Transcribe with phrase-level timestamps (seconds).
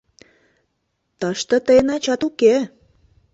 [1.19, 2.55] Тыште тыйын ачат уке!